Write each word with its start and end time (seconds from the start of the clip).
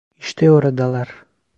İşte 0.17 0.51
oradalar! 0.51 1.25